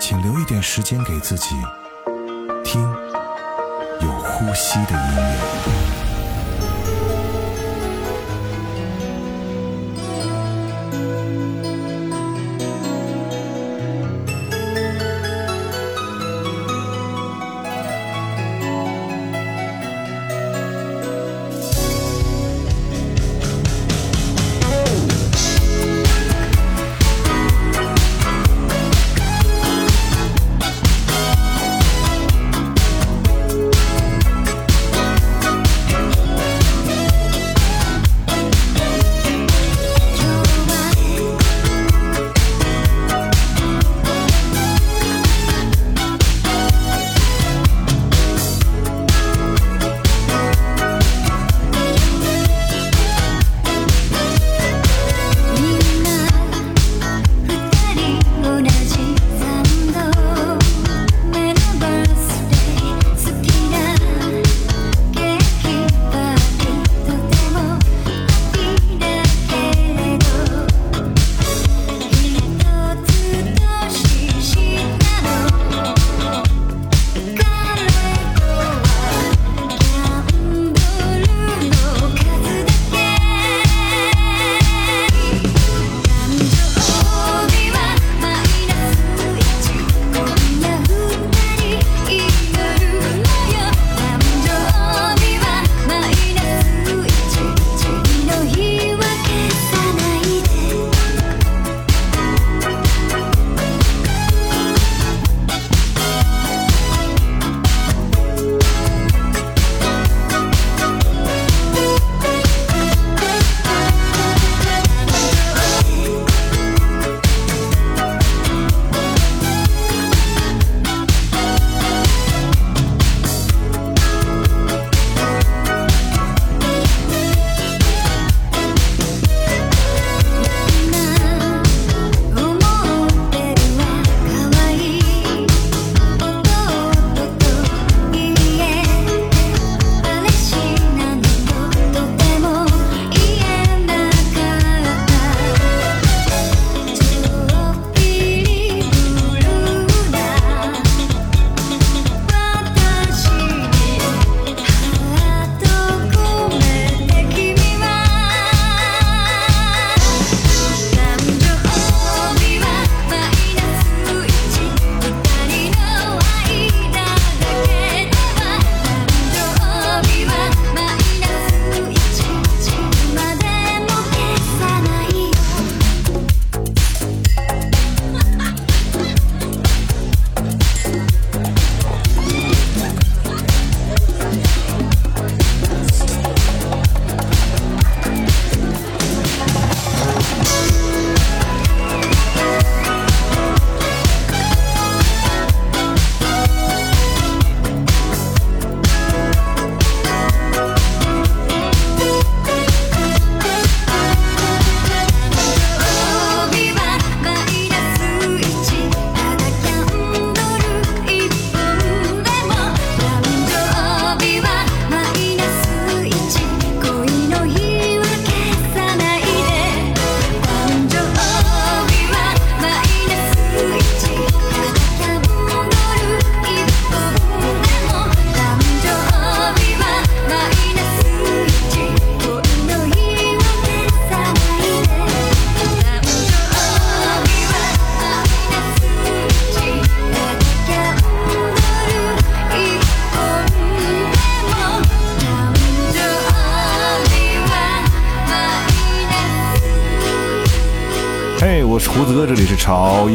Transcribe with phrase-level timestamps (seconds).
[0.00, 1.56] 请留一点时间给自己，
[2.64, 2.80] 听
[4.00, 5.97] 有呼吸的音乐。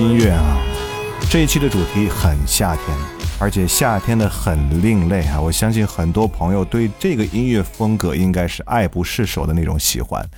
[0.03, 0.61] 音乐啊！
[1.31, 2.85] 这一期的主题很夏天，
[3.39, 5.39] 而且夏天的很另类啊！
[5.39, 10.29] 我相信很多朋友对这个音乐风格应该是爱不释手的那种喜欢。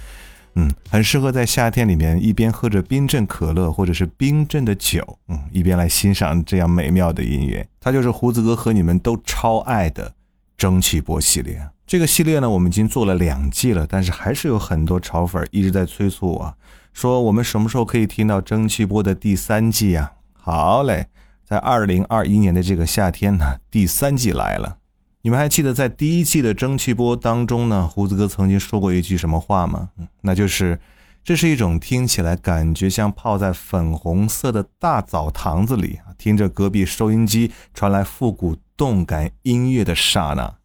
[0.53, 7.68] 嗯，很适合在夏天里面一边喝着冰镇可乐或者是冰镇的酒，嗯，一边来欣赏这样美妙的音乐。
[7.81, 10.13] 它就是胡子哥和你们都超爱的
[10.56, 11.59] 蒸汽波系列。
[11.95, 16.57] 这个系列呢，我们已经做了两季了，但是还是有很多潮粉一直在催促我
[16.92, 20.12] 说，我们什么时候可以听到蒸汽波的第三季啊？
[20.33, 21.07] 好嘞，
[21.45, 24.80] 在二零二一年的这个夏天呢，第三季来了。
[25.21, 29.92] 你们还记得在第一季的蒸汽波当中呢，胡子哥曾经说过一句什么话吗？
[30.19, 30.77] 那就是
[31.24, 40.56] 这是一种听起来感觉像泡在粉红色的大澡堂子里，听着隔壁收音机传来复古动感音乐的刹那。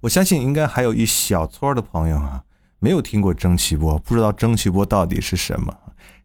[0.00, 2.42] 我相信应该还有一小撮的朋友啊，
[2.78, 5.74] 没有听过蒸汽波，不知道蒸汽波到底是什么。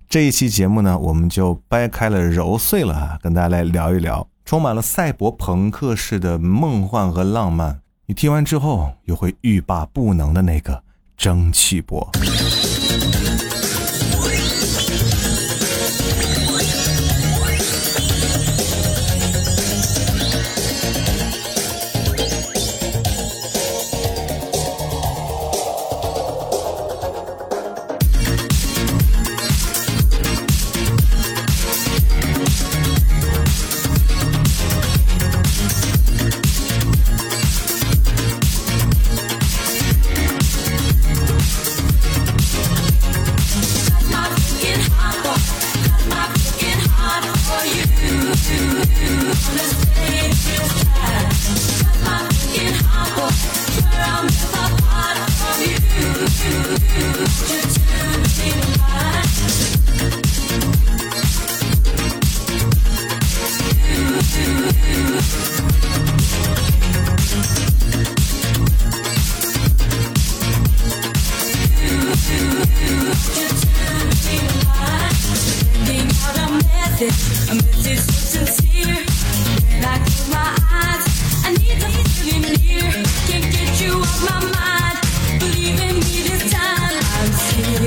[0.07, 7.81] 这一期节目呢，我们就掰开了揉碎了啊，跟大家来聊一聊，充满了赛博朋克式的梦幻和浪漫。
[8.05, 10.81] 你听完之后，又会欲罢不能的那个
[11.17, 12.09] 蒸汽波。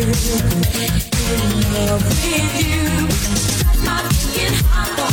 [0.08, 2.82] in love with you.
[3.84, 5.07] My fucking heart.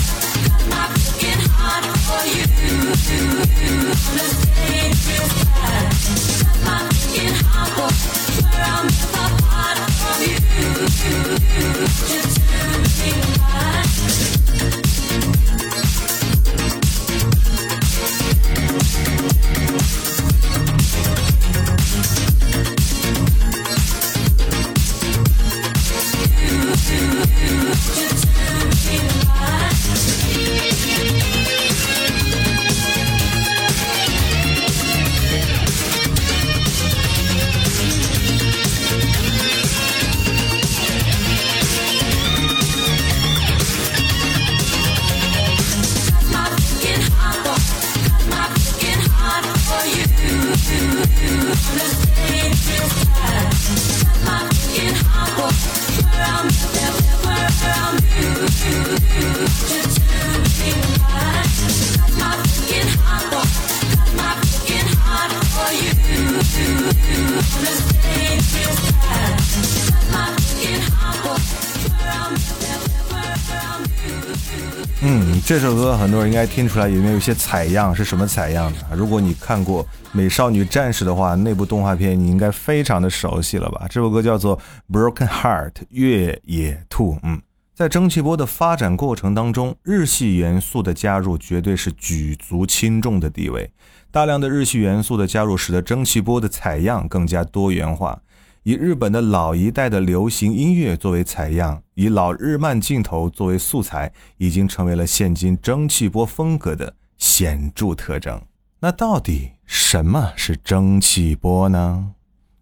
[75.46, 77.94] 这首歌很多人应该听出来，有没有一些采样？
[77.94, 78.96] 是什么采样的？
[78.96, 83.86] 如果你看过《美少女战士》的话，那部动画片你应该非常的熟悉了吧？
[83.88, 84.58] 这首歌叫做
[84.92, 87.20] 《Broken Heart》越野兔。
[87.22, 87.40] 嗯，
[87.76, 93.70] 在蒸汽波的发展过程当中，日系元素的加入绝对是举足轻重的地位。
[94.10, 98.20] 大量的日系元素的加入，使得蒸汽波的采样更加多元化。
[98.66, 108.42] 以日本的老一代的流行音乐作为采样，以老日漫镜头作为素材，已经成为了现今蒸汽波风格的显著特征。
[108.80, 112.14] 那到底什么是蒸汽波呢？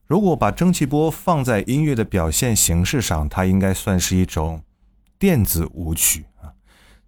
[0.05, 4.61] 如果把蒸汽波放在音乐的表现形式上，它应该算是一种
[5.17, 6.51] 电子舞曲啊。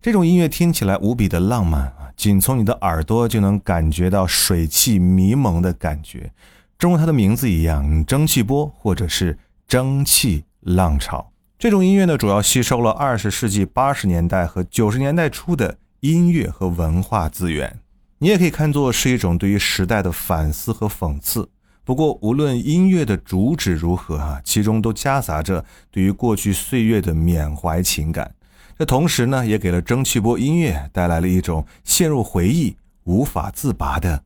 [0.02, 6.32] 这种音乐听起来无比的浪漫啊，仅从你的耳朵就能感觉到水汽迷蒙的感觉。
[6.78, 17.80] 正如它的名字一样，蒸汽波或者是蒸汽浪潮，这种音乐呢，主要吸收了二十世纪八十年代和九十年代初的音乐和文化资源。
[18.18, 21.50] 你也可以看作是一种对于时代的反思和讽刺。
[21.84, 28.34] 不过，无论音乐的主旨如何啊，其中都夹杂着对于过去岁月的缅怀情感。
[28.78, 34.24] 这同时呢，也给了蒸汽波音乐带来了一种陷入回忆无法自拔的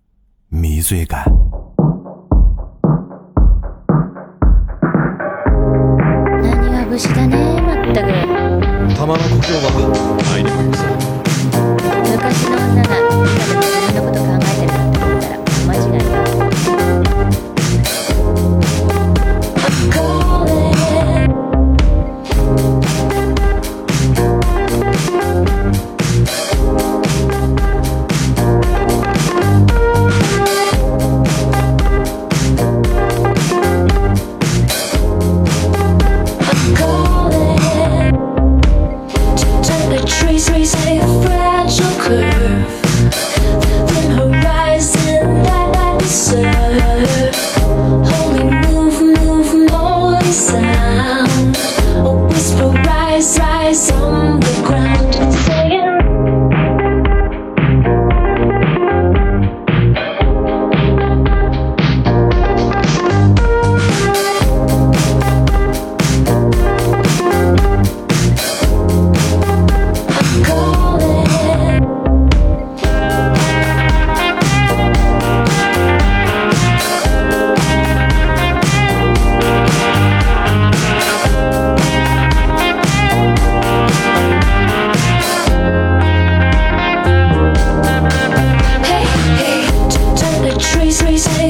[0.48, 1.24] 迷醉感。
[7.00, 8.08] 年だねまったく
[8.94, 9.72] 玉の故郷は
[12.12, 13.09] 昔の女が
[87.82, 89.06] Hey,
[89.40, 89.68] hey,
[90.18, 91.49] turn the trees, trees, hey.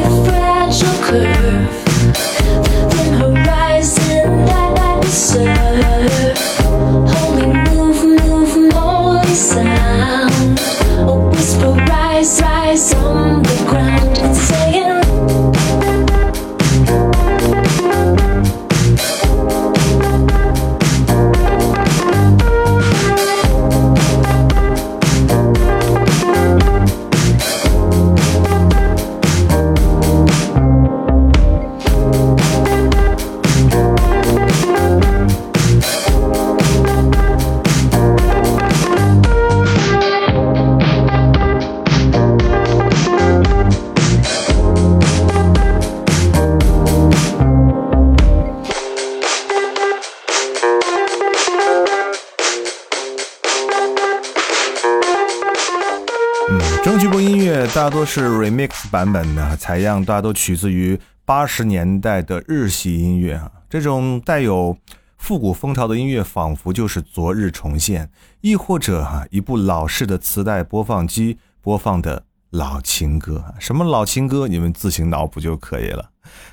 [57.89, 63.51] 大多是 remix 版本的，采样大都取自于八十年代的日系音乐啊。
[63.67, 64.77] 这种带有
[65.17, 68.07] 复古风潮的音乐，仿佛就是昨日重现，
[68.41, 73.43] 亦或者哈、一部老式的磁带播放机播放的老情歌。
[73.57, 76.11] 什么老情歌，你们自行脑补就可以了。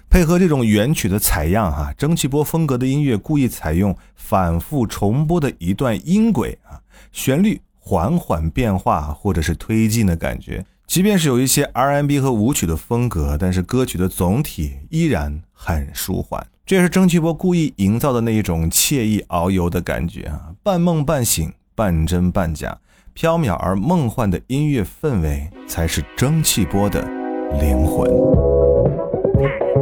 [0.08, 6.80] 配合这种原曲的采样哈、蒸汽波风格的音乐故意采用反复重播的一段音轨啊，
[7.12, 10.64] 旋律缓缓变化或者是推进的感觉。
[10.87, 16.45] 即便是有一些 R&B 和舞曲的风格，但是歌曲的总体依然很舒缓。
[16.65, 22.77] 这也是蒸汽波故意营造的那一种惬意遨游的感觉啊，半梦半醒，半真半假，
[23.15, 27.01] 缥缈而梦幻的音乐氛围才是蒸汽波的
[27.59, 28.07] 灵魂。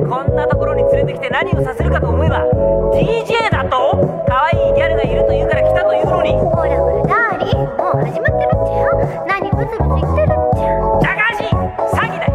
[0.09, 2.43] こんなところに連れてきて何をさせるかと思えば
[2.93, 10.42] DJ だと可愛いギャルがいるというから来たというのにほらほらダーリンもう始まってるっちゃ何ブツブツ言ってる
[11.36, 12.33] 詐欺だよ。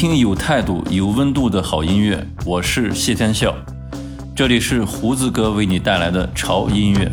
[0.00, 2.26] 听有态度、有温度的好音乐。
[2.46, 3.54] 我是谢天笑，
[4.34, 7.12] 这里是胡子哥为你带来的潮音乐。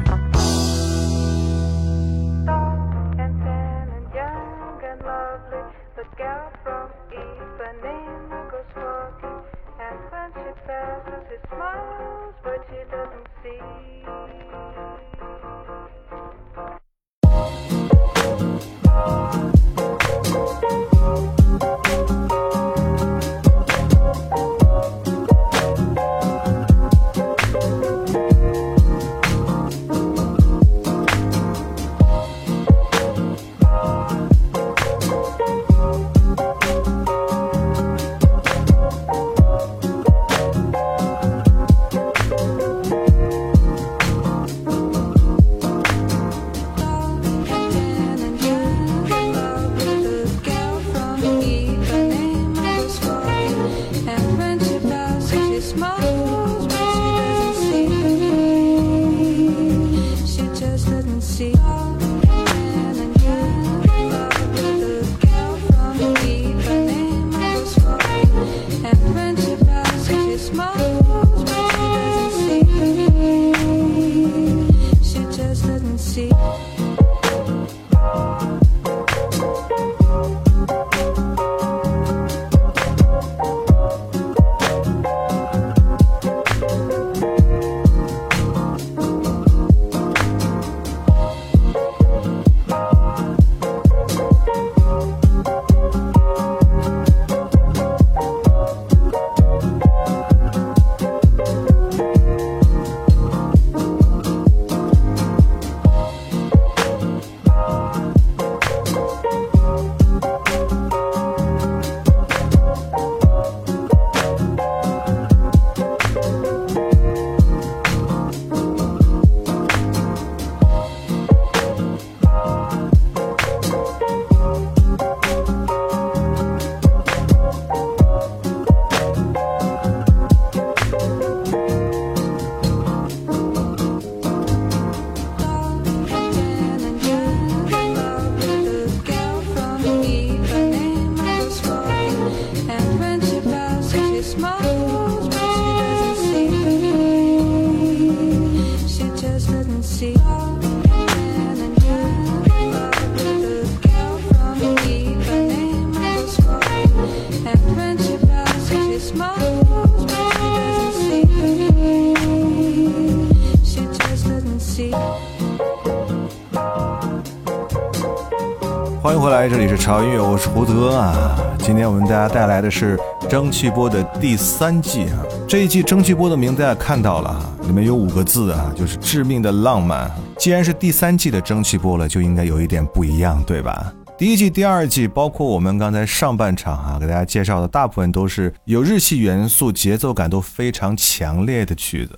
[169.88, 171.39] 潮音乐，我是胡德啊。
[171.60, 175.23] 今天我们大家带来的是蒸汽波的第三季啊。
[175.47, 180.12] 这一季蒸汽波的名字大家看到了哈，里面有五个字啊，就是致命的浪漫。
[180.38, 183.93] 既然是第三季的蒸汽波了，就应该有一点不一样，对吧？
[184.17, 192.13] 第一季、第二季，包括我们刚才上半场啊，给大家介绍的大部分都是有日系元素、节奏感都非常强烈的曲子。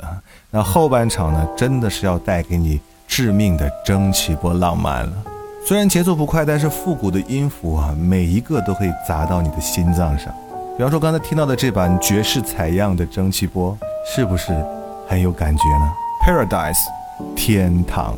[0.50, 5.14] 那后半场呢，真的是要带给你致命的蒸汽波浪漫了。
[5.66, 10.34] 虽然节奏不快，但是复古的音符啊，每一个都可以砸到你的心脏上。
[10.76, 14.54] 比方说刚才听到的这版爵士采样的蒸汽波，是不是
[15.08, 15.92] 很有感觉呢
[16.26, 16.78] ？Paradise，
[17.36, 18.18] 天堂。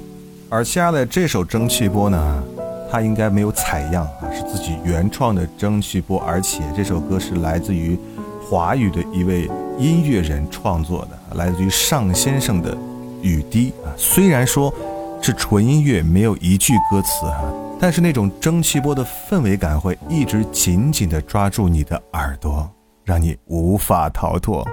[0.49, 2.43] 而接下来这首蒸汽波呢，
[2.91, 7.99] 它应该没有采样啊，是自己原创的蒸汽波，而且这首歌是来自于
[8.47, 9.49] 华语的一位
[9.80, 12.75] 音乐人创作的，来自于尚先生的
[13.21, 13.91] 《雨滴》啊。
[13.97, 14.71] 虽然说
[15.23, 22.67] 是纯音乐，没有一句歌词啊，但是那种蒸汽波的氛围感会一直紧紧地抓住你的耳朵，
[23.05, 24.67] 让你无法逃脱。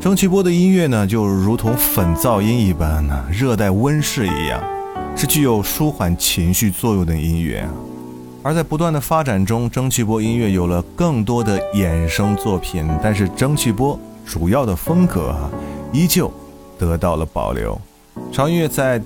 [0.00, 4.58] 蒸汽波的音乐呢，就如同粉噪音一般呢，热带温室一样，
[5.14, 7.70] 是具有舒缓情绪作用的音乐啊。
[8.42, 15.50] 而在不断的发展中，蒸汽波音乐有了更多的衍生作品，但是蒸汽波主要的风格啊，
[15.92, 16.32] 依旧
[16.78, 17.78] 得到了保留。
[18.32, 18.98] 潮音乐在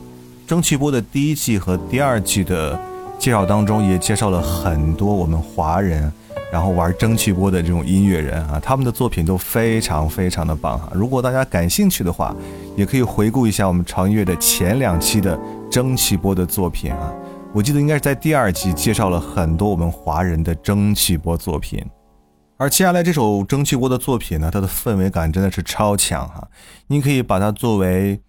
[0.46, 2.78] 蒸汽波的第一季和第二季的
[3.24, 6.12] 介绍当中，也介绍了很多我们华人。
[6.52, 10.90] 然后玩蒸汽波的这种音乐人啊，他们的作品都非常非常的棒哈。
[10.92, 12.36] 如果大家感兴趣的话，
[12.76, 17.10] 也可以回顾一下我们潮音乐的前两期的蒸汽波的作品啊。
[17.54, 21.82] 我记得应该是在第二集介绍了很多我们华人的蒸汽波作品。
[22.58, 26.46] 而接下来这首蒸汽波的作品呢，它的氛围感真的是超强哈。
[26.88, 28.20] 你可以把它作为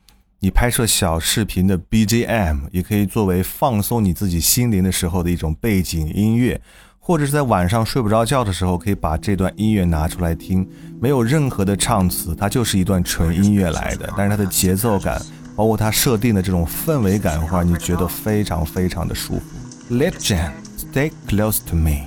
[0.45, 6.62] 你拍摄小视频的 BGM，也可以作为放松你自己心灵的时候的一种背景音乐。
[6.99, 10.69] 或者是在晚上睡不着觉的时候，可以把这段音乐拿出来听，
[11.01, 14.08] 没有任何的唱词，它就是一段纯音乐来的。
[14.15, 15.19] 但是它的节奏感，
[15.55, 19.95] 包括它设定的这种氛围感的话，你觉得非常非常的舒服。
[19.95, 22.03] Legend, stay close to me.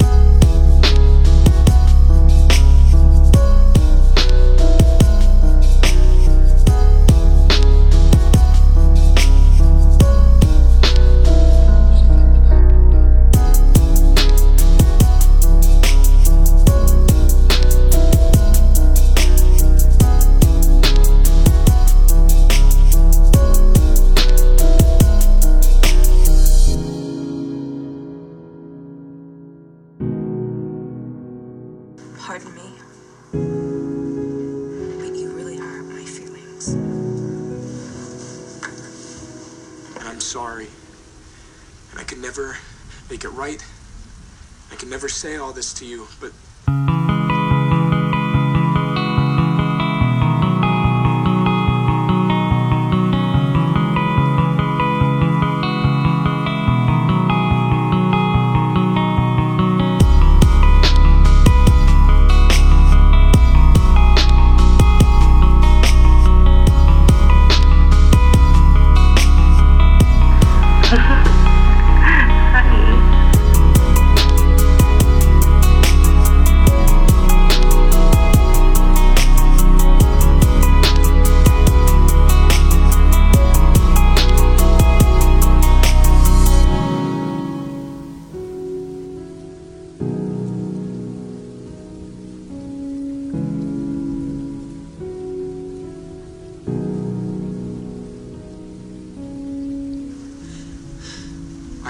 [32.28, 32.70] Pardon me.
[33.32, 36.74] But you really are my feelings.
[39.96, 40.68] And I'm sorry.
[41.90, 42.58] And I can never
[43.08, 43.64] make it right.
[44.70, 46.32] I can never say all this to you, but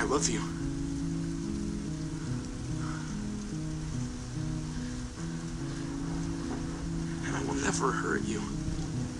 [0.08, 0.40] love you.
[7.26, 8.40] And I will never hurt you.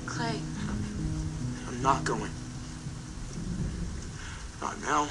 [0.06, 0.40] Clay,
[1.68, 2.30] I'm not going.
[4.60, 5.06] Not now.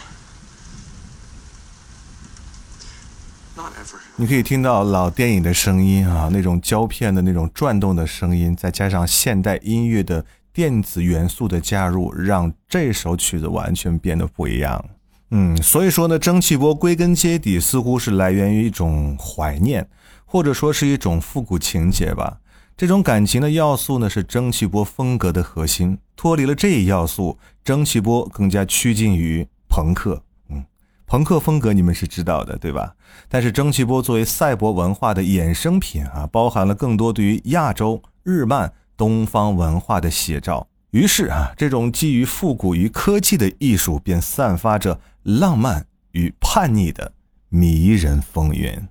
[3.56, 4.00] Not ever.
[4.16, 14.84] 你可以听到老电影的声音啊，那种胶片的那种转动的声音，再加上现代音乐的电子元素的加入，让这首曲子完全变得不一样。
[15.32, 19.90] 嗯，所以说呢，蒸汽波归根结底似乎是来源于一种怀念，
[20.26, 22.40] 或者说是一种复古情节吧。
[22.78, 25.98] 这种感情的要素呢，是蒸汽波风格的核心。
[26.16, 30.24] 脱离了这一要素，蒸汽波更加趋近于朋克。
[30.50, 30.64] 嗯，
[31.06, 32.94] 朋克风格你们是知道的，对吧？
[33.28, 40.68] 但是蒸汽波作为赛博文化的衍生品啊，包含了更多对于亚洲、日漫、东方文化的写照。
[40.92, 47.12] 于是啊，这种基于复古与科技的艺术，便散发着浪漫与叛逆的
[47.50, 48.88] 迷人风云。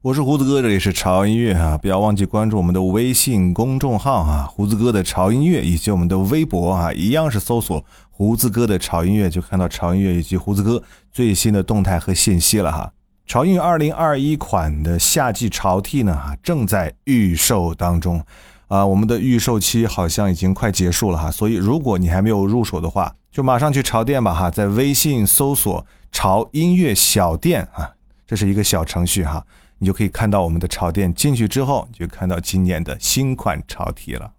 [0.00, 1.76] 我是胡子哥，这里是潮音乐啊！
[1.76, 12.90] 不要忘记关注我们的微信公众号啊，胡子哥的潮音乐，以及我们的微博啊，一样是搜索胡子哥的潮音乐，就看到潮音乐以及胡子哥最新的动态和信息了哈。
[13.26, 18.24] 潮音乐二零二一款的夏季潮 T 呢，哈，正在预售当中。
[18.68, 27.90] 啊，我们的预售期好像已经快结束了哈，所以如果你还没有入手的话，就马上去潮店吧哈，在微信搜索“潮音乐小店”啊，
[28.26, 29.42] 这是一个小程序哈，
[29.78, 31.12] 你就可以看到我们的潮店。
[31.14, 34.30] 进去之后，就看到今年的新款潮 T 了。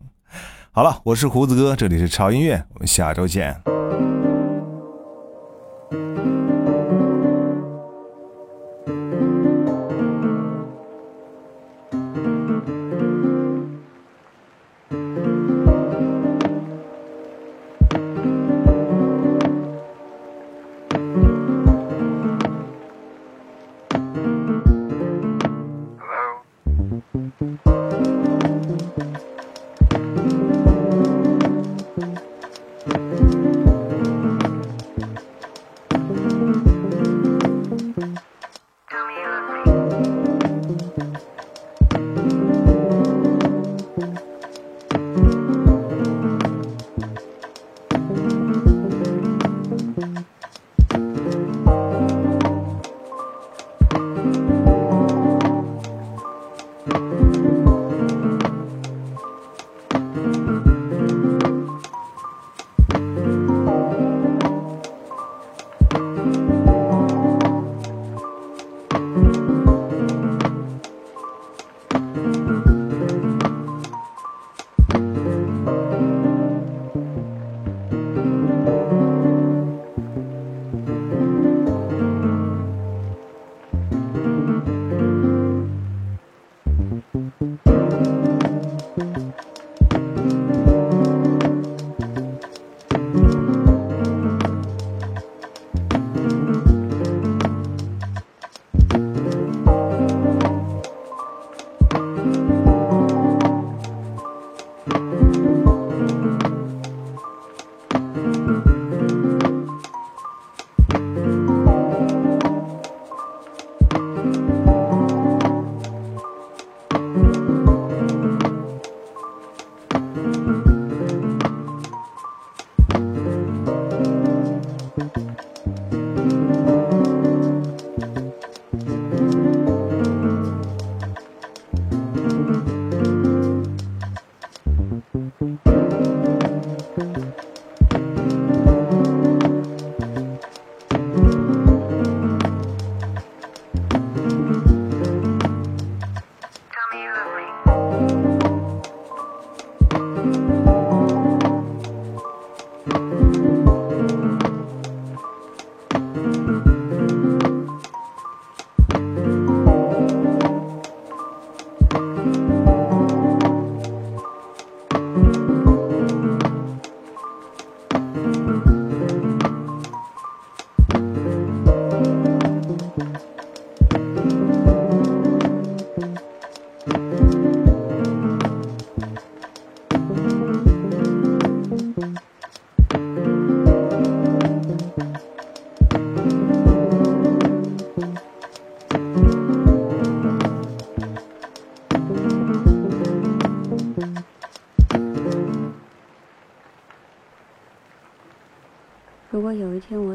[0.71, 3.59] 好了，我是胡子哥，这里是潮音乐，我们下周见。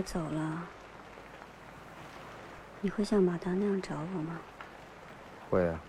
[0.04, 0.62] 走了，
[2.82, 4.38] 你会像马达那样找我吗？
[5.50, 5.80] 会啊。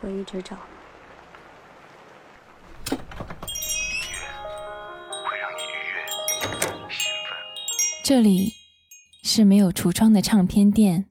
[0.00, 0.62] 会一直找吗？
[8.04, 8.52] 这里
[9.22, 11.06] 是没有橱窗的唱片店，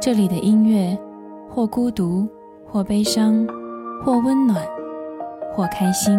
[0.00, 0.98] 这里的音乐
[1.48, 2.28] 或孤独，
[2.66, 3.46] 或悲伤，
[4.02, 4.66] 或温暖，
[5.52, 6.18] 或开心。